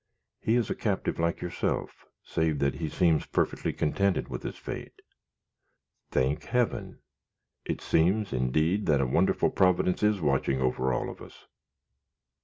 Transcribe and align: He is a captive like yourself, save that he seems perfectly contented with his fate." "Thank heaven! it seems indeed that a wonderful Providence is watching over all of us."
He 0.39 0.55
is 0.55 0.71
a 0.71 0.73
captive 0.73 1.19
like 1.19 1.41
yourself, 1.41 2.07
save 2.23 2.57
that 2.57 2.73
he 2.73 2.89
seems 2.89 3.27
perfectly 3.27 3.71
contented 3.71 4.29
with 4.29 4.41
his 4.41 4.57
fate." 4.57 4.99
"Thank 6.09 6.45
heaven! 6.45 6.97
it 7.65 7.81
seems 7.81 8.33
indeed 8.33 8.87
that 8.87 8.99
a 9.01 9.05
wonderful 9.05 9.51
Providence 9.51 10.01
is 10.01 10.19
watching 10.19 10.59
over 10.59 10.91
all 10.91 11.07
of 11.11 11.21
us." 11.21 11.45